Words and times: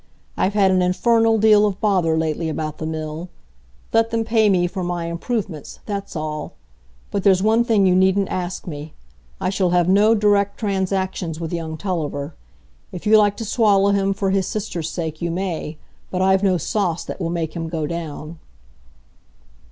"I've 0.35 0.55
had 0.55 0.71
an 0.71 0.81
infernal 0.81 1.37
deal 1.37 1.63
of 1.67 1.79
bother 1.79 2.17
lately 2.17 2.49
about 2.49 2.79
the 2.79 2.87
mill. 2.87 3.29
Let 3.93 4.09
them 4.09 4.23
pay 4.23 4.49
me 4.49 4.65
for 4.65 4.83
my 4.83 5.05
improvements, 5.05 5.79
that's 5.85 6.15
all. 6.15 6.53
But 7.11 7.21
there's 7.21 7.43
one 7.43 7.63
thing 7.63 7.85
you 7.85 7.93
needn't 7.95 8.29
ask 8.29 8.65
me. 8.65 8.95
I 9.39 9.51
shall 9.51 9.69
have 9.69 9.87
no 9.87 10.15
direct 10.15 10.57
transactions 10.57 11.39
with 11.39 11.53
young 11.53 11.77
Tulliver. 11.77 12.33
If 12.91 13.05
you 13.05 13.19
like 13.19 13.37
to 13.37 13.45
swallow 13.45 13.91
him 13.91 14.15
for 14.15 14.31
his 14.31 14.47
sister's 14.47 14.89
sake, 14.89 15.21
you 15.21 15.29
may; 15.29 15.77
but 16.09 16.19
I've 16.23 16.41
no 16.41 16.57
sauce 16.57 17.03
that 17.05 17.19
will 17.21 17.29
make 17.29 17.55
him 17.55 17.69
go 17.69 17.85
down." 17.85 18.39